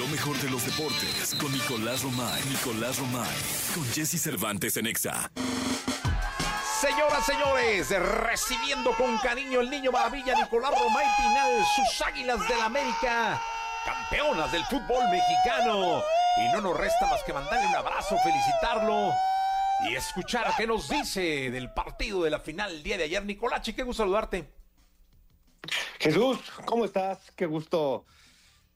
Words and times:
Lo 0.00 0.06
mejor 0.06 0.34
de 0.38 0.48
los 0.48 0.64
deportes 0.64 1.36
con 1.38 1.52
Nicolás 1.52 2.02
Romay. 2.02 2.42
Nicolás 2.48 2.98
Romay. 2.98 3.36
Con 3.74 3.84
Jesse 3.92 4.18
Cervantes 4.18 4.78
en 4.78 4.86
Exa. 4.86 5.30
Señoras, 6.80 7.26
señores, 7.26 7.90
recibiendo 7.90 8.92
con 8.92 9.18
cariño 9.18 9.60
el 9.60 9.68
niño 9.68 9.92
maravilla 9.92 10.34
Nicolás 10.36 10.70
Romay 10.70 11.06
Pinal, 11.18 11.62
sus 11.76 12.00
águilas 12.00 12.48
del 12.48 12.62
América, 12.62 13.42
campeonas 13.84 14.50
del 14.50 14.64
fútbol 14.64 15.04
mexicano. 15.10 16.02
Y 16.38 16.50
no 16.54 16.62
nos 16.62 16.78
resta 16.78 17.06
más 17.06 17.22
que 17.24 17.34
mandarle 17.34 17.66
un 17.66 17.76
abrazo, 17.76 18.16
felicitarlo 18.24 19.12
y 19.86 19.96
escuchar 19.96 20.48
a 20.48 20.56
qué 20.56 20.66
nos 20.66 20.88
dice 20.88 21.50
del 21.50 21.74
partido 21.74 22.22
de 22.22 22.30
la 22.30 22.40
final 22.40 22.70
el 22.70 22.82
día 22.82 22.96
de 22.96 23.04
ayer. 23.04 23.22
Nicolachi, 23.22 23.74
qué 23.74 23.82
gusto 23.82 24.04
saludarte. 24.04 24.50
Jesús, 25.98 26.38
¿cómo 26.64 26.86
estás? 26.86 27.18
Qué 27.36 27.44
gusto, 27.44 28.06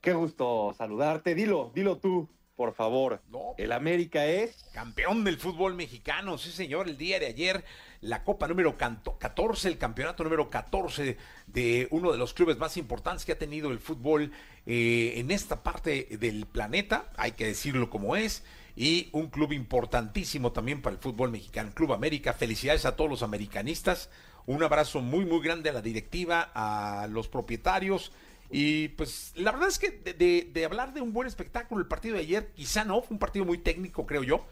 qué 0.05 0.13
gusto 0.13 0.75
saludarte. 0.77 1.35
Dilo, 1.35 1.73
dilo 1.75 1.97
tú, 1.97 2.29
por 2.57 2.75
favor. 2.75 3.23
No. 3.31 3.55
El 3.57 3.73
América 3.73 4.27
es 4.27 4.67
Campeón 4.75 5.25
del 5.25 5.39
fútbol 5.39 5.75
mexicano, 5.75 6.37
sí 6.37 6.51
señor, 6.53 6.89
el 6.89 6.99
día 6.99 7.19
de 7.19 7.27
ayer, 7.27 7.65
la 8.03 8.23
Copa 8.23 8.47
número 8.47 8.77
canto- 8.77 9.19
14, 9.19 9.67
el 9.69 9.79
campeonato 9.79 10.23
número 10.23 10.51
14 10.51 11.17
de 11.47 11.89
uno 11.91 12.13
de 12.13 12.19
los 12.19 12.35
clubes 12.35 12.59
más 12.59 12.77
importantes 12.77 13.25
que 13.25 13.33
ha 13.33 13.39
tenido 13.39 13.71
el 13.71 13.79
fútbol 13.79 14.31
eh, 14.67 15.15
en 15.17 15.31
esta 15.31 15.63
parte 15.63 16.07
del 16.21 16.45
planeta, 16.47 17.11
hay 17.17 17.33
que 17.33 17.47
decirlo 17.47 17.89
como 17.89 18.15
es, 18.15 18.45
y 18.77 19.09
un 19.13 19.29
club 19.29 19.53
importantísimo 19.53 20.53
también 20.53 20.83
para 20.83 20.97
el 20.97 21.01
fútbol 21.01 21.31
mexicano, 21.31 21.73
Club 21.73 21.93
América. 21.95 22.33
Felicidades 22.35 22.85
a 22.85 22.97
todos 22.97 23.09
los 23.09 23.23
americanistas, 23.23 24.11
un 24.47 24.63
abrazo 24.63 25.01
muy, 25.01 25.25
muy 25.25 25.41
grande 25.41 25.71
a 25.71 25.73
la 25.73 25.81
directiva, 25.81 26.51
a 26.55 27.07
los 27.07 27.29
propietarios. 27.29 28.13
Y 28.51 28.89
pues 28.89 29.33
la 29.37 29.53
verdad 29.53 29.69
es 29.69 29.79
que 29.79 29.91
de, 29.91 30.65
hablar 30.65 30.93
de 30.93 31.01
un 31.01 31.13
buen 31.13 31.27
espectáculo 31.27 31.81
el 31.81 31.89
partido 31.89 32.15
de 32.15 32.23
ayer, 32.23 32.53
quizá 32.55 32.85
no, 32.85 33.01
fue 33.01 33.15
un 33.15 33.19
partido 33.19 33.45
muy 33.45 33.59
técnico, 33.59 34.07
creo 34.07 34.23
yo, 34.23 34.47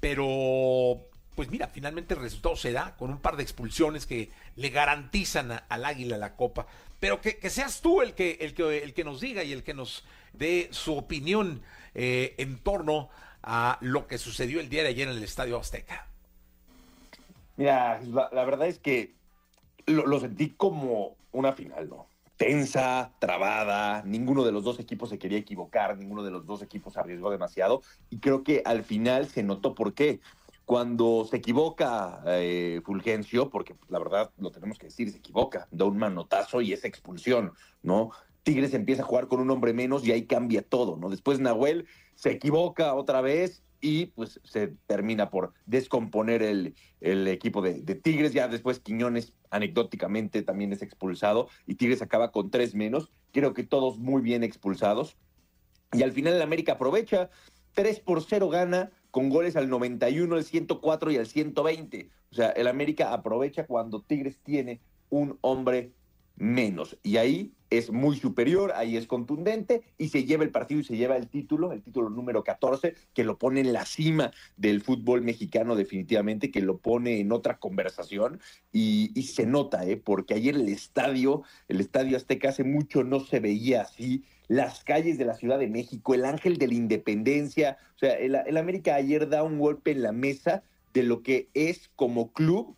pero 0.00 1.06
pues 1.34 1.50
mira, 1.50 1.68
finalmente 1.68 2.14
el 2.14 2.20
resultado 2.20 2.56
se 2.56 2.72
da 2.72 2.96
con 2.96 3.10
un 3.10 3.20
par 3.20 3.36
de 3.36 3.44
expulsiones 3.44 4.06
que 4.06 4.30
le 4.56 4.70
garantizan 4.70 5.62
al 5.68 5.84
Águila 5.84 6.16
la 6.16 6.34
copa. 6.34 6.66
Pero 6.98 7.20
que, 7.20 7.38
seas 7.48 7.80
tú 7.80 8.02
el 8.02 8.14
que, 8.14 8.38
el, 8.40 8.54
que, 8.54 8.82
el 8.82 8.92
que 8.92 9.04
nos 9.04 9.20
diga 9.20 9.44
y 9.44 9.52
el 9.52 9.62
que 9.62 9.72
nos 9.72 10.04
dé 10.32 10.68
su 10.72 10.96
opinión 10.96 11.62
eh, 11.94 12.34
en 12.38 12.58
torno 12.58 13.08
a 13.42 13.78
lo 13.82 14.08
que 14.08 14.18
sucedió 14.18 14.58
el 14.58 14.68
día 14.68 14.82
de 14.82 14.88
ayer 14.88 15.06
en 15.06 15.16
el 15.16 15.22
Estadio 15.22 15.58
Azteca. 15.58 16.08
Mira, 17.56 18.00
la, 18.02 18.44
verdad 18.44 18.66
es 18.66 18.80
que 18.80 19.14
lo 19.86 20.18
sentí 20.18 20.50
como 20.50 21.16
una 21.30 21.52
final, 21.52 21.88
¿no? 21.88 22.08
Tensa, 22.38 23.12
trabada, 23.18 24.02
ninguno 24.04 24.44
de 24.44 24.52
los 24.52 24.62
dos 24.62 24.78
equipos 24.78 25.08
se 25.08 25.18
quería 25.18 25.38
equivocar, 25.38 25.98
ninguno 25.98 26.22
de 26.22 26.30
los 26.30 26.46
dos 26.46 26.62
equipos 26.62 26.96
arriesgó 26.96 27.32
demasiado 27.32 27.82
y 28.10 28.20
creo 28.20 28.44
que 28.44 28.62
al 28.64 28.84
final 28.84 29.26
se 29.26 29.42
notó 29.42 29.74
por 29.74 29.92
qué. 29.92 30.20
Cuando 30.64 31.26
se 31.28 31.38
equivoca 31.38 32.22
eh, 32.26 32.80
Fulgencio, 32.84 33.50
porque 33.50 33.74
la 33.88 33.98
verdad 33.98 34.30
lo 34.38 34.52
tenemos 34.52 34.78
que 34.78 34.86
decir, 34.86 35.10
se 35.10 35.18
equivoca, 35.18 35.66
da 35.72 35.86
un 35.86 35.98
manotazo 35.98 36.60
y 36.60 36.72
es 36.72 36.84
expulsión, 36.84 37.54
¿no? 37.82 38.10
Tigres 38.44 38.72
empieza 38.72 39.02
a 39.02 39.06
jugar 39.06 39.26
con 39.26 39.40
un 39.40 39.50
hombre 39.50 39.72
menos 39.72 40.06
y 40.06 40.12
ahí 40.12 40.26
cambia 40.26 40.62
todo, 40.62 40.96
¿no? 40.96 41.08
Después 41.08 41.40
Nahuel 41.40 41.88
se 42.14 42.30
equivoca 42.30 42.94
otra 42.94 43.20
vez 43.20 43.64
y 43.80 44.06
pues 44.06 44.40
se 44.44 44.68
termina 44.86 45.30
por 45.30 45.54
descomponer 45.66 46.42
el, 46.42 46.76
el 47.00 47.26
equipo 47.26 47.62
de, 47.62 47.82
de 47.82 47.94
Tigres. 47.96 48.32
Ya 48.32 48.46
después 48.46 48.78
Quiñones 48.78 49.32
anecdóticamente 49.50 50.42
también 50.42 50.72
es 50.72 50.82
expulsado 50.82 51.48
y 51.66 51.74
Tigres 51.74 52.02
acaba 52.02 52.32
con 52.32 52.50
tres 52.50 52.74
menos. 52.74 53.10
Creo 53.32 53.54
que 53.54 53.64
todos 53.64 53.98
muy 53.98 54.22
bien 54.22 54.42
expulsados. 54.42 55.16
Y 55.92 56.02
al 56.02 56.12
final 56.12 56.34
el 56.34 56.42
América 56.42 56.72
aprovecha, 56.72 57.30
3 57.74 58.00
por 58.00 58.22
0 58.22 58.48
gana 58.48 58.90
con 59.10 59.30
goles 59.30 59.56
al 59.56 59.70
91, 59.70 60.34
al 60.34 60.44
104 60.44 61.12
y 61.12 61.16
al 61.16 61.26
120. 61.26 62.10
O 62.30 62.34
sea, 62.34 62.50
el 62.50 62.66
América 62.66 63.12
aprovecha 63.12 63.66
cuando 63.66 64.02
Tigres 64.02 64.38
tiene 64.42 64.80
un 65.10 65.38
hombre 65.40 65.92
menos. 66.38 66.96
Y 67.02 67.16
ahí 67.16 67.52
es 67.70 67.90
muy 67.90 68.16
superior, 68.16 68.72
ahí 68.74 68.96
es 68.96 69.06
contundente 69.06 69.82
y 69.98 70.08
se 70.08 70.24
lleva 70.24 70.44
el 70.44 70.50
partido 70.50 70.80
y 70.80 70.84
se 70.84 70.96
lleva 70.96 71.16
el 71.16 71.28
título, 71.28 71.72
el 71.72 71.82
título 71.82 72.08
número 72.08 72.42
14, 72.44 72.94
que 73.12 73.24
lo 73.24 73.38
pone 73.38 73.60
en 73.60 73.72
la 73.72 73.84
cima 73.84 74.30
del 74.56 74.80
fútbol 74.80 75.22
mexicano 75.22 75.76
definitivamente, 75.76 76.50
que 76.50 76.62
lo 76.62 76.78
pone 76.78 77.20
en 77.20 77.32
otra 77.32 77.58
conversación 77.58 78.40
y, 78.72 79.10
se 79.22 79.44
nota, 79.46 79.84
¿eh? 79.84 79.96
porque 79.96 80.34
ayer 80.34 80.54
el 80.54 80.68
estadio, 80.68 81.42
el 81.68 81.80
estadio 81.80 82.16
Azteca 82.16 82.48
hace 82.48 82.64
mucho 82.64 83.04
no 83.04 83.20
se 83.20 83.40
veía 83.40 83.82
así, 83.82 84.24
las 84.46 84.82
calles 84.82 85.18
de 85.18 85.26
la 85.26 85.34
Ciudad 85.34 85.58
de 85.58 85.68
México, 85.68 86.14
el 86.14 86.24
ángel 86.24 86.56
de 86.56 86.68
la 86.68 86.74
independencia, 86.74 87.76
o 87.96 87.98
sea, 87.98 88.14
el, 88.14 88.34
el 88.34 88.56
América 88.56 88.94
ayer 88.94 89.28
da 89.28 89.42
un 89.42 89.58
golpe 89.58 89.90
en 89.90 90.02
la 90.02 90.12
mesa 90.12 90.62
de 90.94 91.02
lo 91.02 91.22
que 91.22 91.50
es 91.52 91.90
como 91.94 92.32
club 92.32 92.76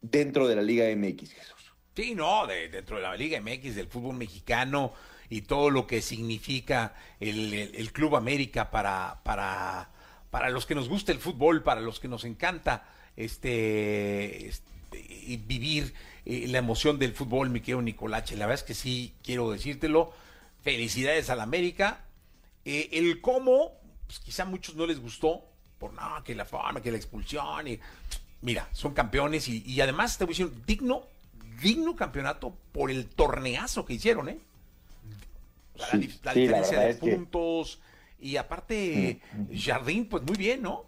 dentro 0.00 0.46
de 0.46 0.54
la 0.54 0.62
Liga 0.62 0.84
MX, 0.94 1.32
Jesús. 1.32 1.59
Sí, 2.00 2.14
no, 2.14 2.46
de- 2.46 2.70
dentro 2.70 2.96
de 2.96 3.02
la 3.02 3.14
Liga 3.14 3.38
MX, 3.42 3.74
del 3.74 3.86
fútbol 3.86 4.16
mexicano 4.16 4.94
y 5.28 5.42
todo 5.42 5.68
lo 5.68 5.86
que 5.86 6.00
significa 6.00 6.94
el, 7.20 7.92
Club 7.92 8.16
América 8.16 8.70
para, 8.70 9.20
para, 9.22 9.90
para 10.30 10.48
los 10.48 10.64
que 10.64 10.74
nos 10.74 10.88
gusta 10.88 11.12
el 11.12 11.18
fútbol, 11.18 11.62
para 11.62 11.82
los 11.82 12.00
que 12.00 12.08
nos 12.08 12.24
encanta 12.24 12.88
este, 13.18 14.46
este, 14.46 14.70
vivir 15.46 15.92
eh, 16.24 16.46
la 16.48 16.56
emoción 16.56 16.98
del 16.98 17.12
fútbol, 17.12 17.50
mi 17.50 17.60
querido 17.60 17.82
Nicolache. 17.82 18.34
La 18.34 18.46
verdad 18.46 18.62
es 18.62 18.66
que 18.66 18.74
sí, 18.74 19.12
quiero 19.22 19.50
decírtelo. 19.50 20.14
Felicidades 20.62 21.28
al 21.28 21.42
América. 21.42 22.06
Eh, 22.64 22.88
el 22.92 23.20
cómo, 23.20 23.72
pues 24.06 24.20
quizá 24.20 24.44
a 24.44 24.46
muchos 24.46 24.74
no 24.74 24.86
les 24.86 25.00
gustó, 25.00 25.44
por 25.78 25.92
no, 25.92 26.24
que 26.24 26.34
la 26.34 26.46
fama, 26.46 26.80
que 26.80 26.90
la 26.90 26.96
expulsión. 26.96 27.68
Y, 27.68 27.78
mira, 28.40 28.70
son 28.72 28.94
campeones 28.94 29.48
y, 29.48 29.78
además 29.82 30.16
te 30.16 30.24
voy 30.24 30.50
digno, 30.64 31.04
digno 31.60 31.96
campeonato 31.96 32.56
por 32.72 32.90
el 32.90 33.06
torneazo 33.08 33.84
que 33.84 33.94
hicieron, 33.94 34.28
¿eh? 34.28 34.38
La, 35.76 35.86
Sí, 35.86 35.96
dif- 35.98 36.20
la 36.24 36.32
sí, 36.34 36.46
la 36.46 36.58
diferencia 36.58 36.80
de 36.80 36.98
que- 36.98 37.14
puntos. 37.16 37.80
Y 38.18 38.36
aparte, 38.36 39.20
Jardín, 39.54 40.06
pues 40.08 40.22
muy 40.24 40.36
bien, 40.36 40.62
¿no? 40.62 40.84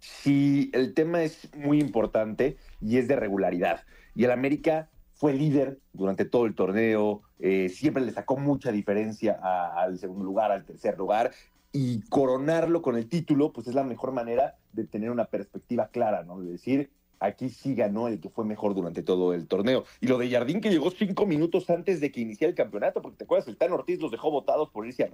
Sí, 0.00 0.70
el 0.72 0.94
tema 0.94 1.22
es 1.22 1.54
muy 1.54 1.80
importante 1.80 2.56
y 2.80 2.96
es 2.98 3.08
de 3.08 3.16
regularidad. 3.16 3.84
Y 4.14 4.24
el 4.24 4.30
América 4.30 4.88
fue 5.14 5.34
líder 5.34 5.78
durante 5.92 6.24
todo 6.24 6.46
el 6.46 6.54
torneo, 6.54 7.22
eh, 7.40 7.68
siempre 7.68 8.04
le 8.04 8.12
sacó 8.12 8.36
mucha 8.36 8.70
diferencia 8.70 9.38
a- 9.42 9.82
al 9.82 9.98
segundo 9.98 10.24
lugar, 10.24 10.52
al 10.52 10.64
tercer 10.64 10.96
lugar, 10.96 11.32
y 11.72 12.00
coronarlo 12.08 12.80
con 12.82 12.96
el 12.96 13.08
título, 13.08 13.52
pues 13.52 13.66
es 13.66 13.74
la 13.74 13.84
mejor 13.84 14.12
manera 14.12 14.56
de 14.72 14.84
tener 14.86 15.10
una 15.10 15.26
perspectiva 15.26 15.88
clara, 15.88 16.22
¿no? 16.22 16.40
De 16.40 16.52
decir, 16.52 16.90
aquí 17.20 17.48
sí 17.48 17.74
ganó 17.74 18.08
el 18.08 18.20
que 18.20 18.28
fue 18.28 18.44
mejor 18.44 18.74
durante 18.74 19.02
todo 19.02 19.34
el 19.34 19.46
torneo. 19.46 19.84
Y 20.00 20.06
lo 20.06 20.18
de 20.18 20.30
Jardín 20.30 20.60
que 20.60 20.70
llegó 20.70 20.90
cinco 20.90 21.26
minutos 21.26 21.68
antes 21.70 22.00
de 22.00 22.10
que 22.10 22.20
iniciara 22.20 22.50
el 22.50 22.56
campeonato, 22.56 23.02
porque 23.02 23.18
te 23.18 23.24
acuerdas, 23.24 23.48
el 23.48 23.56
Tan 23.56 23.72
Ortiz 23.72 24.00
los 24.00 24.10
dejó 24.10 24.30
votados 24.30 24.70
por 24.70 24.86
irse 24.86 25.04
a 25.04 25.10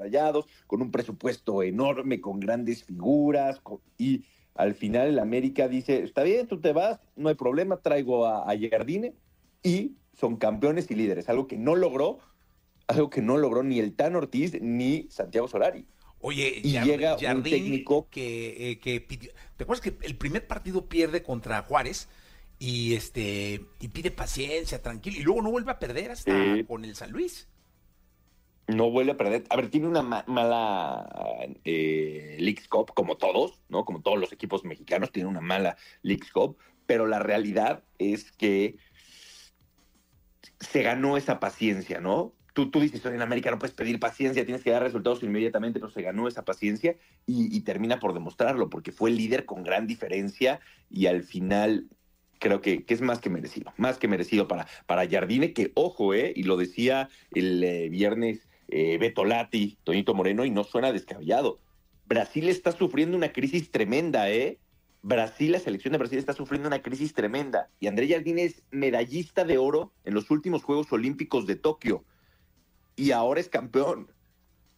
con 0.66 0.82
un 0.82 0.91
presupuesto 0.91 1.62
enorme, 1.62 2.20
con 2.20 2.41
grandes 2.41 2.84
figuras, 2.84 3.60
y 3.98 4.25
al 4.54 4.75
final 4.75 5.09
el 5.09 5.19
América 5.19 5.69
dice, 5.69 6.03
está 6.03 6.22
bien, 6.22 6.47
tú 6.47 6.60
te 6.60 6.72
vas, 6.72 7.00
no 7.16 7.28
hay 7.28 7.34
problema, 7.34 7.78
traigo 7.78 8.26
a, 8.26 8.50
a 8.50 8.54
Jardine, 8.71 9.15
y 9.62 9.97
son 10.12 10.36
campeones 10.36 10.91
y 10.91 10.94
líderes, 10.94 11.28
algo 11.28 11.47
que 11.47 11.56
no 11.56 11.75
logró, 11.75 12.19
algo 12.86 13.10
que 13.10 13.22
no 13.22 13.38
logró 13.38 13.62
ni 13.62 13.81
el 13.81 13.94
Tan 13.94 14.15
Ortiz 14.15 14.60
ni 14.60 15.06
Santiago 15.10 15.48
Solari. 15.48 15.86
Oye, 16.26 16.62
Y 16.64 16.72
llega 16.80 17.16
un 17.16 17.42
técnico- 17.42 18.08
que, 18.10 18.70
eh, 18.70 18.78
que 18.78 18.98
pidió- 19.02 19.30
¿te 19.58 19.64
acuerdas 19.64 19.82
que 19.82 19.94
el 20.06 20.16
primer 20.16 20.46
partido 20.46 20.86
pierde 20.86 21.22
contra 21.22 21.60
Juárez? 21.60 22.08
Y 22.58 22.94
este 22.94 23.60
y 23.78 23.88
pide 23.88 24.10
paciencia, 24.10 24.80
tranquilo, 24.80 25.18
y 25.18 25.22
luego 25.22 25.42
no 25.42 25.50
vuelve 25.50 25.70
a 25.72 25.78
perder 25.78 26.12
hasta 26.12 26.32
con 26.66 26.86
el 26.86 26.96
San 26.96 27.10
Luis. 27.10 27.46
no 28.68 28.90
vuelve 28.90 29.12
a 29.12 29.16
perder. 29.18 29.44
A 29.50 29.56
ver, 29.56 29.68
tiene 29.68 29.86
una 29.86 30.00
ma- 30.00 30.24
mala 30.26 31.06
eh, 31.65 32.38
Leagues 32.41 32.68
Cup, 32.68 32.94
como 32.94 33.18
todos, 33.18 33.60
¿no? 33.68 33.84
Como 33.84 34.00
todos 34.00 34.18
los 34.18 34.32
equipos 34.32 34.65
mexicanos, 34.65 35.12
tienen 35.12 35.28
una 35.28 35.42
mala 35.42 35.77
Leagues 36.00 36.30
Cup, 36.32 36.56
pero 36.86 37.06
la 37.06 37.18
realidad 37.18 37.84
es 37.98 38.32
que 38.32 38.77
se 40.59 40.82
ganó 40.82 41.18
esa 41.18 41.38
paciencia, 41.38 42.00
¿no? 42.00 42.32
Tú, 42.54 42.71
tú 42.71 42.80
dices, 42.80 43.04
en 43.04 43.21
América 43.21 43.51
no 43.51 43.59
puedes 43.59 43.74
pedir 43.74 44.01
paciencia, 44.01 44.45
tienes 44.45 44.62
que 44.62 44.71
dar 44.71 44.83
resultados 44.83 45.22
inmediatamente, 45.22 45.80
pero 45.80 45.91
se 45.91 46.03
ganó 46.03 46.28
esa 46.28 46.45
paciencia 46.45 46.97
y, 47.27 47.60
termina 47.60 47.98
por 47.98 48.15
demostrarlo, 48.15 48.71
porque 48.71 48.92
fue 48.92 49.10
el 49.10 49.16
líder 49.16 49.45
con 49.45 49.65
gran 49.65 49.86
diferencia 49.86 50.60
y 50.89 51.06
al 51.06 51.24
final 51.24 51.89
creo 52.39 52.60
que, 52.60 52.84
que 52.84 52.95
es 52.95 53.01
más 53.01 53.18
que 53.18 53.28
merecido, 53.28 53.72
más 53.77 53.98
que 53.98 54.09
merecido 54.09 54.48
para, 54.48 54.66
para 54.86 55.09
Jardine, 55.09 55.53
que 55.53 55.72
ojo, 55.74 56.15
¿eh? 56.15 56.33
Y 56.34 56.45
lo 56.45 56.56
decía 56.56 57.09
el 57.33 57.62
eh, 57.65 57.89
viernes 57.89 58.48
eh, 58.68 58.98
Beto 58.98 59.24
Lati, 59.24 59.78
Toñito 59.84 60.15
Moreno, 60.15 60.45
y 60.45 60.51
no 60.51 60.65
suena 60.65 60.92
descabellado. 60.92 61.59
Brasil 62.06 62.48
está 62.48 62.72
sufriendo 62.72 63.16
una 63.16 63.33
crisis 63.33 63.71
tremenda, 63.71 64.30
¿eh? 64.30 64.59
Brasil, 65.03 65.53
la 65.53 65.59
selección 65.59 65.92
de 65.92 65.98
Brasil 65.98 66.18
está 66.18 66.33
sufriendo 66.33 66.66
una 66.66 66.80
crisis 66.80 67.12
tremenda. 67.12 67.68
Y 67.78 67.89
André 67.89 68.09
Jardine 68.09 68.45
es 68.45 68.62
medallista 68.71 69.45
de 69.45 69.59
oro 69.59 69.92
en 70.04 70.15
los 70.15 70.30
últimos 70.30 70.62
Juegos 70.62 70.91
Olímpicos 70.92 71.47
de 71.47 71.56
Tokio. 71.56 72.04
Y 72.96 73.10
ahora 73.10 73.41
es 73.41 73.48
campeón. 73.48 74.08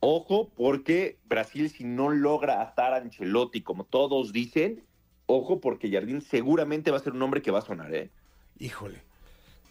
Ojo, 0.01 0.51
porque 0.57 1.19
Brasil, 1.25 1.71
si 1.71 1.85
no 1.85 2.11
logra 2.11 2.61
atar 2.61 2.93
a 2.93 2.99
Ancelotti, 2.99 3.63
como 3.63 3.85
todos 3.85 4.33
dicen, 4.33 4.83
ojo, 5.27 5.61
porque 5.61 5.91
Jardín 5.91 6.21
seguramente 6.21 6.91
va 6.91 6.99
a 6.99 7.03
ser 7.03 7.13
un 7.13 7.23
hombre 7.23 7.43
que 7.43 7.51
va 7.51 7.61
a 7.61 7.63
sonar, 7.63 7.95
¿eh? 7.95 8.11
Híjole. 8.59 9.03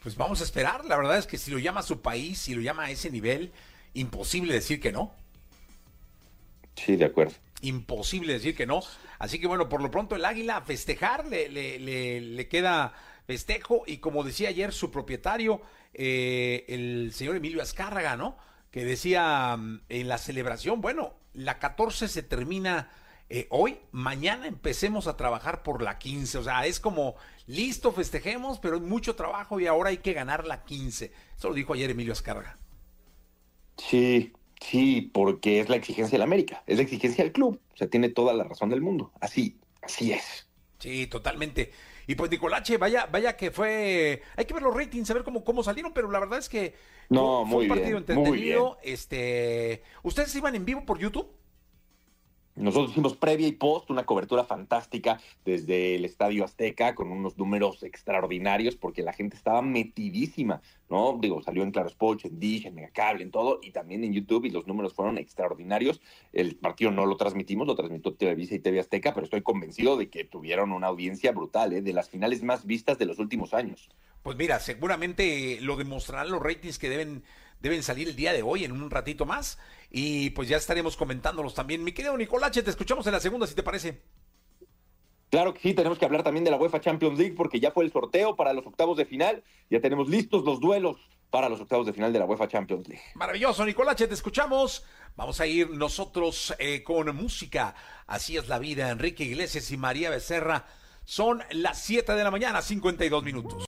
Pues 0.03 0.17
vamos 0.17 0.41
a 0.41 0.43
esperar. 0.43 0.85
La 0.85 0.97
verdad 0.97 1.17
es 1.17 1.25
que 1.25 1.37
si 1.37 1.51
lo 1.51 1.57
llama 1.57 1.79
a 1.79 1.83
su 1.83 2.01
país, 2.01 2.37
si 2.39 2.53
lo 2.53 2.61
llama 2.61 2.83
a 2.83 2.91
ese 2.91 3.09
nivel, 3.09 3.51
imposible 3.93 4.53
decir 4.53 4.79
que 4.79 4.91
no. 4.91 5.11
Sí, 6.75 6.95
de 6.95 7.05
acuerdo. 7.05 7.33
Imposible 7.61 8.33
decir 8.33 8.55
que 8.55 8.67
no. 8.67 8.81
Así 9.17 9.39
que 9.39 9.47
bueno, 9.47 9.69
por 9.69 9.81
lo 9.81 9.89
pronto 9.89 10.15
el 10.15 10.25
Águila 10.25 10.57
a 10.57 10.61
festejar, 10.61 11.25
le, 11.25 11.49
le, 11.49 11.79
le, 11.79 12.21
le 12.21 12.47
queda 12.47 12.93
festejo 13.25 13.83
y 13.85 13.97
como 13.97 14.23
decía 14.23 14.49
ayer 14.49 14.73
su 14.73 14.91
propietario, 14.91 15.61
eh, 15.93 16.65
el 16.67 17.11
señor 17.13 17.35
Emilio 17.35 17.61
Azcárraga, 17.61 18.15
¿no? 18.15 18.37
Que 18.71 18.85
decía 18.85 19.55
mm, 19.57 19.81
en 19.89 20.07
la 20.07 20.17
celebración, 20.17 20.81
bueno, 20.81 21.13
la 21.33 21.59
14 21.59 22.07
se 22.07 22.23
termina 22.23 22.89
eh, 23.29 23.47
hoy, 23.49 23.79
mañana 23.91 24.45
empecemos 24.45 25.07
a 25.07 25.17
trabajar 25.17 25.63
por 25.63 25.81
la 25.81 25.97
15, 25.97 26.37
o 26.37 26.43
sea, 26.43 26.65
es 26.67 26.79
como, 26.79 27.15
listo, 27.47 27.91
festejemos, 27.91 28.59
pero 28.59 28.75
hay 28.75 28.81
mucho 28.81 29.15
trabajo 29.15 29.59
y 29.59 29.65
ahora 29.65 29.89
hay 29.89 29.97
que 29.97 30.13
ganar 30.13 30.45
la 30.45 30.63
15. 30.63 31.11
Eso 31.35 31.49
lo 31.49 31.55
dijo 31.55 31.73
ayer 31.73 31.89
Emilio 31.89 32.13
Azcárraga. 32.13 32.59
Sí, 33.77 34.31
sí, 34.61 35.09
porque 35.13 35.59
es 35.59 35.69
la 35.69 35.75
exigencia 35.75 36.17
del 36.17 36.21
América, 36.21 36.63
es 36.67 36.77
la 36.77 36.83
exigencia 36.83 37.23
del 37.23 37.33
club, 37.33 37.59
o 37.73 37.77
sea, 37.77 37.89
tiene 37.89 38.09
toda 38.09 38.33
la 38.33 38.43
razón 38.43 38.69
del 38.69 38.81
mundo, 38.81 39.11
así, 39.19 39.57
así 39.81 40.11
es. 40.13 40.44
Sí, 40.85 41.07
totalmente. 41.07 41.71
Y 42.05 42.13
pues 42.13 42.29
Nicolache, 42.29 42.77
vaya, 42.77 43.07
vaya 43.11 43.35
que 43.35 43.49
fue. 43.49 44.21
Hay 44.35 44.45
que 44.45 44.53
ver 44.53 44.61
los 44.61 44.75
ratings, 44.75 45.09
a 45.09 45.15
ver 45.15 45.23
cómo, 45.23 45.43
cómo 45.43 45.63
salieron, 45.63 45.93
pero 45.93 46.11
la 46.11 46.19
verdad 46.19 46.37
es 46.37 46.47
que 46.47 46.75
no, 47.09 47.41
fue, 47.41 47.45
muy 47.45 47.63
un 47.63 47.69
partido 47.69 47.87
bien, 47.87 47.97
entretenido. 47.97 48.77
Este, 48.83 49.81
¿ustedes 50.03 50.35
iban 50.35 50.53
en 50.53 50.63
vivo 50.63 50.85
por 50.85 50.99
YouTube? 50.99 51.27
Nosotros 52.55 52.91
hicimos 52.91 53.17
previa 53.17 53.47
y 53.47 53.51
post 53.51 53.89
una 53.89 54.05
cobertura 54.05 54.45
fantástica 54.45 55.19
desde 55.43 55.95
el 55.95 56.05
Estadio 56.05 56.45
Azteca 56.45 56.95
con 56.95 57.11
unos 57.11 57.37
números 57.37 57.83
extraordinarios 57.83 58.77
porque 58.77 59.03
la 59.03 59.11
gente 59.11 59.35
estaba 59.35 59.61
metidísima, 59.61 60.61
¿no? 60.89 61.17
Digo, 61.19 61.41
salió 61.41 61.63
en 61.63 61.71
Claro 61.71 61.89
Sports, 61.89 62.23
en 62.23 62.39
Dish, 62.39 62.65
en 62.65 62.75
Megacable, 62.75 63.23
en 63.23 63.31
todo 63.31 63.59
y 63.61 63.71
también 63.71 64.05
en 64.05 64.13
YouTube 64.13 64.45
y 64.45 64.51
los 64.51 64.67
números 64.67 64.93
fueron 64.93 65.17
extraordinarios. 65.17 65.99
El 66.31 66.55
partido 66.55 66.91
no 66.91 67.05
lo 67.05 67.17
transmitimos, 67.17 67.67
lo 67.67 67.75
transmitió 67.75 68.13
Televisa 68.13 68.55
y 68.55 68.59
TV 68.59 68.79
Azteca, 68.79 69.13
pero 69.13 69.25
estoy 69.25 69.41
convencido 69.41 69.97
de 69.97 70.09
que 70.09 70.23
tuvieron 70.23 70.71
una 70.71 70.87
audiencia 70.87 71.33
brutal, 71.33 71.73
¿eh? 71.73 71.81
De 71.81 71.91
las 71.91 72.09
finales 72.09 72.41
más 72.41 72.65
vistas 72.65 72.97
de 72.97 73.05
los 73.05 73.19
últimos 73.19 73.53
años. 73.53 73.89
Pues 74.23 74.37
mira, 74.37 74.59
seguramente 74.59 75.59
lo 75.61 75.75
demostrarán 75.75 76.31
los 76.31 76.41
ratings 76.41 76.79
que 76.79 76.89
deben 76.89 77.23
deben 77.59 77.83
salir 77.83 78.07
el 78.07 78.15
día 78.15 78.33
de 78.33 78.43
hoy 78.43 78.63
en 78.63 78.71
un 78.71 78.89
ratito 78.89 79.25
más 79.25 79.57
y 79.89 80.31
pues 80.31 80.47
ya 80.47 80.57
estaremos 80.57 80.97
comentándolos 80.97 81.53
también. 81.53 81.83
Mi 81.83 81.91
querido 81.91 82.17
Nicolache, 82.17 82.63
te 82.63 82.69
escuchamos 82.69 83.05
en 83.07 83.13
la 83.13 83.19
segunda 83.19 83.47
si 83.47 83.55
te 83.55 83.63
parece. 83.63 84.01
Claro 85.29 85.53
que 85.53 85.59
sí, 85.59 85.73
tenemos 85.73 85.97
que 85.97 86.05
hablar 86.05 86.23
también 86.23 86.45
de 86.45 86.51
la 86.51 86.57
UEFA 86.57 86.79
Champions 86.79 87.17
League 87.17 87.35
porque 87.35 87.59
ya 87.59 87.71
fue 87.71 87.83
el 87.83 87.91
sorteo 87.91 88.35
para 88.35 88.53
los 88.53 88.65
octavos 88.65 88.97
de 88.97 89.05
final, 89.05 89.43
ya 89.69 89.81
tenemos 89.81 90.07
listos 90.07 90.43
los 90.45 90.59
duelos 90.59 90.97
para 91.29 91.49
los 91.49 91.59
octavos 91.59 91.85
de 91.85 91.91
final 91.93 92.13
de 92.13 92.19
la 92.19 92.25
UEFA 92.25 92.47
Champions 92.47 92.87
League. 92.87 93.03
Maravilloso, 93.15 93.65
Nicolache, 93.65 94.07
te 94.07 94.13
escuchamos. 94.13 94.85
Vamos 95.17 95.41
a 95.41 95.47
ir 95.47 95.69
nosotros 95.71 96.55
eh, 96.59 96.83
con 96.83 97.13
música. 97.15 97.75
Así 98.07 98.37
es 98.37 98.47
la 98.47 98.59
vida. 98.59 98.89
Enrique 98.89 99.25
Iglesias 99.25 99.69
y 99.71 99.77
María 99.77 100.09
Becerra. 100.09 100.65
Son 101.03 101.43
las 101.51 101.81
7 101.81 102.13
de 102.13 102.23
la 102.23 102.31
mañana, 102.31 102.61
52 102.61 103.23
minutos. 103.23 103.64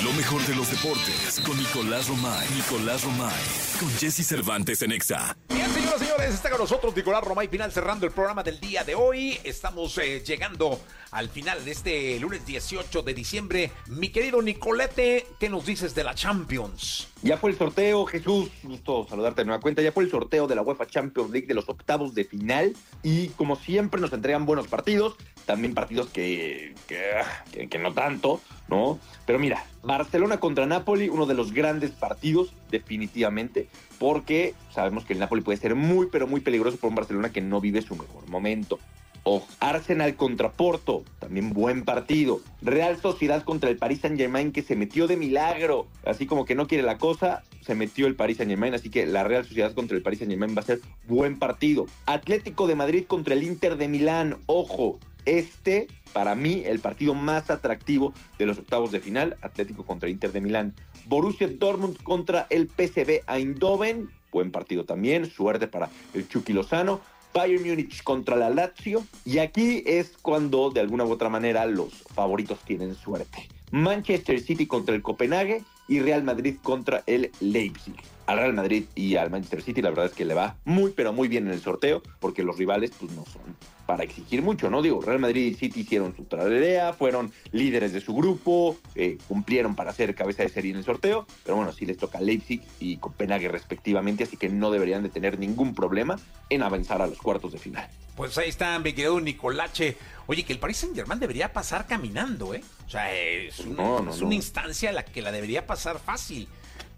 Lo 0.00 0.12
mejor 0.14 0.44
de 0.46 0.54
los 0.56 0.68
deportes 0.68 1.40
con 1.46 1.56
Nicolás 1.56 2.08
Romay. 2.08 2.48
Nicolás 2.56 3.04
Romay. 3.04 3.30
Con 3.78 3.88
Jesse 3.90 4.26
Cervantes 4.26 4.82
en 4.82 4.90
Exa. 4.90 5.36
Bien, 5.48 5.70
señoras 5.70 6.00
y 6.00 6.04
señores, 6.06 6.34
está 6.34 6.50
con 6.50 6.58
nosotros 6.58 6.96
Nicolás 6.96 7.22
Romay 7.22 7.46
Final 7.46 7.70
cerrando 7.70 8.06
el 8.06 8.12
programa 8.12 8.42
del 8.42 8.58
día 8.58 8.82
de 8.82 8.96
hoy. 8.96 9.38
Estamos 9.44 9.96
eh, 9.98 10.20
llegando 10.26 10.80
al 11.12 11.28
final 11.28 11.64
de 11.64 11.70
este 11.70 12.18
lunes 12.18 12.44
18 12.44 13.02
de 13.02 13.14
diciembre. 13.14 13.70
Mi 13.86 14.08
querido 14.08 14.42
Nicolete, 14.42 15.26
¿qué 15.38 15.48
nos 15.48 15.66
dices 15.66 15.94
de 15.94 16.02
la 16.02 16.14
Champions? 16.14 17.08
Ya 17.22 17.36
fue 17.36 17.50
el 17.50 17.58
sorteo, 17.58 18.04
Jesús, 18.06 18.48
gusto 18.64 19.06
saludarte 19.08 19.42
de 19.42 19.44
nueva 19.44 19.60
cuenta. 19.60 19.82
Ya 19.82 19.92
fue 19.92 20.04
el 20.04 20.10
sorteo 20.10 20.48
de 20.48 20.56
la 20.56 20.62
UEFA 20.62 20.86
Champions 20.86 21.30
League 21.30 21.46
de 21.46 21.54
los 21.54 21.68
octavos 21.68 22.14
de 22.14 22.24
final. 22.24 22.74
Y 23.02 23.28
como 23.28 23.56
siempre, 23.56 24.00
nos 24.00 24.12
entregan 24.12 24.46
buenos 24.46 24.66
partidos. 24.66 25.16
También 25.46 25.74
partidos 25.74 26.08
que, 26.08 26.74
que, 26.86 27.68
que 27.68 27.78
no 27.78 27.92
tanto, 27.92 28.40
¿no? 28.68 28.98
Pero 29.26 29.38
mira, 29.38 29.64
Barcelona 29.82 30.38
contra 30.38 30.66
Napoli, 30.66 31.08
uno 31.08 31.26
de 31.26 31.34
los 31.34 31.52
grandes 31.52 31.90
partidos, 31.90 32.52
definitivamente, 32.70 33.68
porque 33.98 34.54
sabemos 34.72 35.04
que 35.04 35.12
el 35.12 35.18
Napoli 35.18 35.42
puede 35.42 35.58
ser 35.58 35.74
muy, 35.74 36.06
pero 36.10 36.26
muy 36.26 36.40
peligroso 36.40 36.76
por 36.76 36.90
un 36.90 36.96
Barcelona 36.96 37.30
que 37.30 37.40
no 37.40 37.60
vive 37.60 37.82
su 37.82 37.96
mejor 37.96 38.28
momento. 38.28 38.78
O 39.24 39.46
Arsenal 39.60 40.16
contra 40.16 40.50
Porto, 40.50 41.04
también 41.20 41.52
buen 41.52 41.84
partido. 41.84 42.40
Real 42.60 43.00
Sociedad 43.00 43.44
contra 43.44 43.70
el 43.70 43.76
Paris 43.76 44.00
Saint 44.00 44.18
Germain 44.18 44.50
que 44.50 44.62
se 44.62 44.74
metió 44.74 45.06
de 45.06 45.16
milagro, 45.16 45.86
así 46.04 46.26
como 46.26 46.44
que 46.44 46.56
no 46.56 46.66
quiere 46.66 46.82
la 46.82 46.98
cosa, 46.98 47.44
se 47.64 47.76
metió 47.76 48.08
el 48.08 48.16
Paris 48.16 48.38
Saint 48.38 48.50
Germain, 48.50 48.74
así 48.74 48.90
que 48.90 49.06
la 49.06 49.22
Real 49.22 49.44
Sociedad 49.44 49.74
contra 49.74 49.96
el 49.96 50.02
Paris 50.02 50.18
Saint 50.18 50.32
Germain 50.32 50.56
va 50.56 50.62
a 50.62 50.64
ser 50.64 50.80
buen 51.06 51.38
partido. 51.38 51.86
Atlético 52.06 52.66
de 52.66 52.74
Madrid 52.74 53.04
contra 53.06 53.34
el 53.34 53.44
Inter 53.44 53.76
de 53.76 53.86
Milán, 53.86 54.38
ojo, 54.46 54.98
este, 55.24 55.88
para 56.12 56.34
mí, 56.34 56.62
el 56.64 56.80
partido 56.80 57.14
más 57.14 57.50
atractivo 57.50 58.12
de 58.38 58.46
los 58.46 58.58
octavos 58.58 58.92
de 58.92 59.00
final, 59.00 59.36
Atlético 59.42 59.84
contra 59.84 60.08
Inter 60.08 60.32
de 60.32 60.40
Milán. 60.40 60.74
Borussia 61.06 61.48
Dortmund 61.48 62.02
contra 62.02 62.46
el 62.50 62.68
PSV 62.68 63.22
Eindhoven, 63.28 64.10
buen 64.30 64.50
partido 64.50 64.84
también, 64.84 65.30
suerte 65.30 65.66
para 65.66 65.90
el 66.14 66.28
Chucky 66.28 66.52
Lozano. 66.52 67.00
Bayern 67.34 67.66
Múnich 67.66 68.02
contra 68.02 68.36
la 68.36 68.50
Lazio. 68.50 69.04
Y 69.24 69.38
aquí 69.38 69.82
es 69.86 70.12
cuando, 70.20 70.70
de 70.70 70.80
alguna 70.80 71.04
u 71.04 71.10
otra 71.10 71.28
manera, 71.28 71.64
los 71.66 71.92
favoritos 72.14 72.58
tienen 72.60 72.94
suerte. 72.94 73.48
Manchester 73.70 74.38
City 74.38 74.66
contra 74.66 74.94
el 74.94 75.02
Copenhague 75.02 75.64
y 75.88 76.00
Real 76.00 76.22
Madrid 76.22 76.56
contra 76.62 77.02
el 77.06 77.30
Leipzig. 77.40 77.94
Al 78.26 78.38
Real 78.38 78.52
Madrid 78.52 78.84
y 78.94 79.16
al 79.16 79.30
Manchester 79.30 79.62
City 79.62 79.82
la 79.82 79.90
verdad 79.90 80.06
es 80.06 80.12
que 80.12 80.24
le 80.24 80.34
va 80.34 80.56
muy 80.64 80.92
pero 80.92 81.12
muy 81.12 81.28
bien 81.28 81.46
en 81.46 81.52
el 81.52 81.60
sorteo 81.60 82.02
porque 82.20 82.42
los 82.42 82.56
rivales 82.56 82.92
pues 82.98 83.12
no 83.12 83.24
son 83.26 83.42
para 83.86 84.04
exigir 84.04 84.42
mucho, 84.42 84.70
¿no? 84.70 84.80
Digo, 84.80 85.02
Real 85.02 85.18
Madrid 85.18 85.44
y 85.52 85.54
City 85.54 85.80
hicieron 85.80 86.14
su 86.16 86.24
tarea, 86.24 86.92
fueron 86.92 87.32
líderes 87.50 87.92
de 87.92 88.00
su 88.00 88.14
grupo, 88.14 88.78
eh, 88.94 89.18
cumplieron 89.26 89.74
para 89.74 89.92
ser 89.92 90.14
cabeza 90.14 90.44
de 90.44 90.48
serie 90.50 90.70
en 90.70 90.78
el 90.78 90.84
sorteo, 90.84 91.26
pero 91.44 91.56
bueno, 91.56 91.72
sí 91.72 91.84
les 91.84 91.98
toca 91.98 92.20
Leipzig 92.20 92.62
y 92.78 92.98
Copenhague 92.98 93.48
respectivamente, 93.48 94.22
así 94.22 94.36
que 94.36 94.48
no 94.48 94.70
deberían 94.70 95.02
de 95.02 95.08
tener 95.08 95.38
ningún 95.38 95.74
problema 95.74 96.16
en 96.48 96.62
avanzar 96.62 97.02
a 97.02 97.08
los 97.08 97.18
cuartos 97.18 97.52
de 97.52 97.58
final. 97.58 97.88
Pues 98.16 98.38
ahí 98.38 98.48
está, 98.50 98.78
mi 98.78 98.92
querido 98.92 99.20
Nicolache. 99.20 99.96
Oye, 100.26 100.44
que 100.44 100.52
el 100.52 100.58
Paris 100.60 100.76
Saint 100.76 100.94
Germain 100.94 101.18
debería 101.18 101.52
pasar 101.52 101.86
caminando, 101.88 102.54
¿eh? 102.54 102.62
O 102.86 102.88
sea, 102.90 103.12
es, 103.12 103.58
un, 103.58 103.74
No, 103.74 104.00
no, 104.00 104.12
es 104.12 104.20
no. 104.20 104.26
una 104.26 104.34
instancia 104.36 104.90
a 104.90 104.92
la 104.92 105.04
que 105.04 105.22
la 105.22 105.32
debería 105.32 105.66
pasar 105.66 105.98
fácil, 105.98 106.46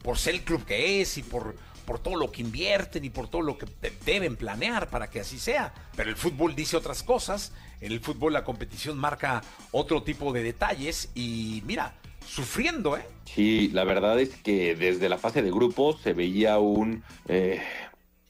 por 0.05 0.19
ser 0.19 0.35
el 0.35 0.43
club 0.43 0.65
que 0.65 1.01
es 1.01 1.19
y 1.19 1.23
por, 1.25 1.57
por 1.85 1.99
todo 1.99 2.15
lo 2.15 2.31
que 2.31 2.43
invierten 2.43 3.05
y 3.05 3.11
por 3.11 3.27
todo 3.29 3.43
lo 3.43 3.59
que 3.59 3.67
de- 3.81 3.93
deben 4.05 4.37
planear 4.37 4.89
para 4.91 5.11
que 5.11 5.19
así 5.21 5.39
sea. 5.41 5.75
Pero 5.97 6.11
el 6.11 6.17
fútbol 6.17 6.55
dice 6.55 6.77
otras 6.77 7.03
cosas, 7.03 7.53
en 7.81 7.91
el 7.91 8.01
fútbol 8.01 8.35
la 8.35 8.45
competición 8.45 8.97
marca 8.99 9.43
otro 9.73 10.03
tipo 10.03 10.33
de 10.33 10.43
detalles 10.43 11.11
y 11.15 11.63
mira, 11.67 11.95
sufriendo, 12.27 12.97
¿eh? 12.97 13.07
Sí, 13.25 13.69
la 13.73 13.85
verdad 13.85 14.21
es 14.21 14.31
que 14.37 14.75
desde 14.77 15.09
la 15.09 15.19
fase 15.19 15.43
de 15.43 15.51
grupos 15.51 16.01
se 16.03 16.13
veía 16.13 16.59
un... 16.59 17.03
eh, 17.27 17.61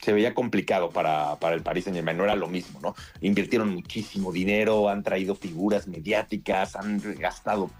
se 0.04 0.12
veía 0.12 0.34
complicado 0.34 0.90
para, 0.90 1.36
para 1.36 1.54
el 1.54 1.62
Paris 1.62 1.84
Saint 1.84 1.96
Germain, 1.96 2.16
no 2.16 2.24
era 2.24 2.36
lo 2.36 2.46
mismo, 2.46 2.78
¿no? 2.80 2.94
Invirtieron 3.22 3.72
muchísimo 3.72 4.32
dinero, 4.32 4.88
han 4.88 5.02
traído 5.02 5.34
figuras 5.34 5.88
mediáticas, 5.88 6.76
han 6.76 7.00
gastado 7.18 7.70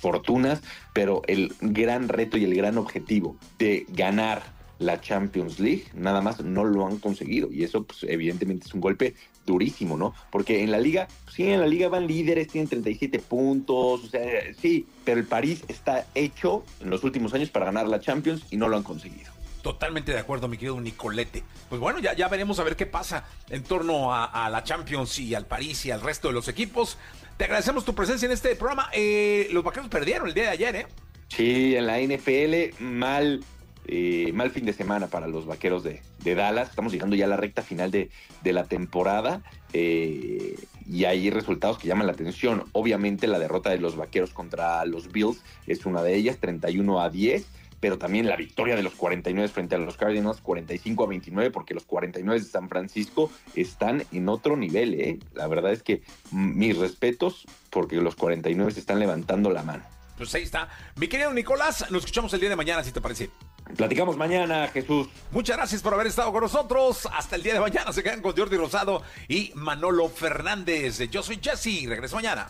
fortunas, 0.00 0.62
pero 0.92 1.22
el 1.26 1.54
gran 1.60 2.08
reto 2.08 2.38
y 2.38 2.44
el 2.44 2.54
gran 2.54 2.78
objetivo 2.78 3.36
de 3.58 3.86
ganar 3.88 4.42
la 4.78 5.00
Champions 5.00 5.58
League, 5.58 5.84
nada 5.94 6.20
más 6.20 6.42
no 6.42 6.64
lo 6.64 6.86
han 6.86 6.98
conseguido. 6.98 7.50
Y 7.50 7.64
eso, 7.64 7.84
pues, 7.84 8.04
evidentemente, 8.04 8.66
es 8.66 8.74
un 8.74 8.80
golpe 8.80 9.14
durísimo, 9.46 9.96
¿no? 9.96 10.14
Porque 10.30 10.62
en 10.62 10.70
la 10.70 10.78
liga, 10.78 11.08
sí, 11.32 11.44
en 11.44 11.60
la 11.60 11.66
liga 11.66 11.88
van 11.88 12.06
líderes, 12.06 12.48
tienen 12.48 12.68
37 12.68 13.18
puntos, 13.20 14.04
o 14.04 14.08
sea, 14.08 14.22
sí, 14.60 14.86
pero 15.04 15.20
el 15.20 15.26
París 15.26 15.62
está 15.68 16.06
hecho 16.14 16.64
en 16.80 16.90
los 16.90 17.04
últimos 17.04 17.32
años 17.32 17.50
para 17.50 17.66
ganar 17.66 17.88
la 17.88 18.00
Champions 18.00 18.44
y 18.50 18.56
no 18.56 18.68
lo 18.68 18.76
han 18.76 18.82
conseguido. 18.82 19.35
Totalmente 19.66 20.12
de 20.12 20.20
acuerdo, 20.20 20.46
mi 20.46 20.58
querido 20.58 20.80
Nicolete. 20.80 21.42
Pues 21.68 21.80
bueno, 21.80 21.98
ya, 21.98 22.14
ya 22.14 22.28
veremos 22.28 22.60
a 22.60 22.62
ver 22.62 22.76
qué 22.76 22.86
pasa 22.86 23.24
en 23.50 23.64
torno 23.64 24.14
a, 24.14 24.48
la 24.48 24.62
Champions 24.62 25.18
y 25.18 25.34
al 25.34 25.44
París 25.44 25.84
y 25.86 25.90
al 25.90 26.02
resto 26.02 26.28
de 26.28 26.34
los 26.34 26.46
equipos. 26.46 26.98
Te 27.36 27.46
agradecemos 27.46 27.84
tu 27.84 27.92
presencia 27.92 28.26
en 28.26 28.32
este 28.32 28.54
programa. 28.54 28.88
Eh, 28.92 29.48
los 29.50 29.64
vaqueros 29.64 29.88
perdieron 29.88 30.28
el 30.28 30.34
día 30.34 30.44
de 30.44 30.50
ayer, 30.50 30.76
¿eh? 30.76 30.86
Sí, 31.26 31.74
en 31.74 31.88
la 31.88 31.98
NFL, 31.98 32.80
mal, 32.80 33.42
eh, 33.88 34.30
mal 34.32 34.52
fin 34.52 34.66
de 34.66 34.72
semana 34.72 35.08
para 35.08 35.26
los 35.26 35.46
vaqueros 35.46 35.82
de, 35.82 36.00
de 36.22 36.34
Dallas. 36.36 36.70
Estamos 36.70 36.92
llegando 36.92 37.16
ya 37.16 37.24
a 37.24 37.28
la 37.28 37.36
recta 37.36 37.62
final 37.62 37.90
de, 37.90 38.10
de 38.44 38.52
la 38.52 38.66
temporada 38.66 39.42
eh, 39.72 40.54
y 40.88 41.06
hay 41.06 41.28
resultados 41.30 41.78
que 41.78 41.88
llaman 41.88 42.06
la 42.06 42.12
atención. 42.12 42.66
Obviamente, 42.70 43.26
la 43.26 43.40
derrota 43.40 43.70
de 43.70 43.78
los 43.78 43.96
vaqueros 43.96 44.32
contra 44.32 44.84
los 44.84 45.10
Bills 45.10 45.42
es 45.66 45.86
una 45.86 46.04
de 46.04 46.14
ellas, 46.14 46.38
31 46.38 47.00
a 47.00 47.10
10. 47.10 47.46
Pero 47.86 47.98
también 47.98 48.26
la 48.26 48.34
victoria 48.34 48.74
de 48.74 48.82
los 48.82 48.96
49 48.96 49.48
frente 49.48 49.76
a 49.76 49.78
los 49.78 49.96
Cardinals, 49.96 50.40
45 50.40 51.04
a 51.04 51.06
29, 51.06 51.52
porque 51.52 51.72
los 51.72 51.84
49 51.84 52.40
de 52.40 52.44
San 52.44 52.68
Francisco 52.68 53.30
están 53.54 54.02
en 54.10 54.28
otro 54.28 54.56
nivel. 54.56 54.94
¿eh? 54.94 55.20
La 55.34 55.46
verdad 55.46 55.70
es 55.70 55.84
que 55.84 56.02
mis 56.32 56.76
respetos, 56.76 57.46
porque 57.70 57.94
los 57.94 58.16
49 58.16 58.72
se 58.72 58.80
están 58.80 58.98
levantando 58.98 59.50
la 59.50 59.62
mano. 59.62 59.84
Pues 60.16 60.34
ahí 60.34 60.42
está. 60.42 60.68
Mi 60.96 61.06
querido 61.06 61.32
Nicolás, 61.32 61.88
nos 61.92 62.02
escuchamos 62.02 62.34
el 62.34 62.40
día 62.40 62.48
de 62.48 62.56
mañana, 62.56 62.82
si 62.82 62.90
te 62.90 63.00
parece. 63.00 63.30
Platicamos 63.76 64.16
mañana, 64.16 64.66
Jesús. 64.66 65.06
Muchas 65.30 65.56
gracias 65.56 65.80
por 65.80 65.94
haber 65.94 66.08
estado 66.08 66.32
con 66.32 66.42
nosotros. 66.42 67.06
Hasta 67.12 67.36
el 67.36 67.44
día 67.44 67.54
de 67.54 67.60
mañana 67.60 67.92
se 67.92 68.02
quedan 68.02 68.20
con 68.20 68.36
Jordi 68.36 68.56
Rosado 68.56 69.04
y 69.28 69.52
Manolo 69.54 70.08
Fernández. 70.08 71.08
Yo 71.08 71.22
soy 71.22 71.38
Jesse. 71.40 71.86
Regreso 71.86 72.16
mañana. 72.16 72.48